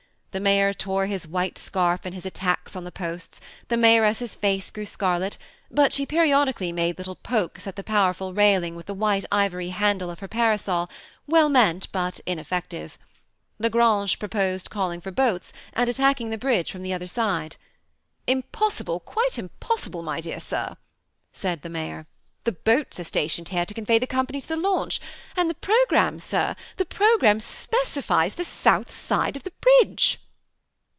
[0.33, 4.71] The mayor tore his white scarf in his attacks on the posts; the mayoress' face
[4.71, 5.37] grew scarlet,
[5.69, 10.09] but she periofdically made little pokes at the powerful railing with the white ivory handle
[10.09, 10.87] of her parasoi,
[11.27, 12.97] well meant but ineffective.
[13.59, 17.57] La Grange pro posed calling for boats, and attacking the bridge from the other side.
[17.59, 17.59] ^
[18.25, 20.77] Impossible, quite impossible, my dear sir,''
[21.33, 22.03] said the mayor;
[22.43, 24.41] ^ the boats are stationed here to 9 194 THE SEMI ATTACHED COUPLE, Convey the company
[24.41, 25.01] to the launch;
[25.37, 30.17] and the programme, sir, the programme specifies the south side of the bridge."